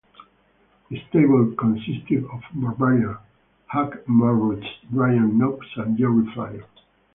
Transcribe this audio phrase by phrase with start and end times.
[0.89, 3.17] The stable consisted of Barbarian,
[3.71, 6.63] Hugh Morrus, Brian Knobs, and Jerry Flynn.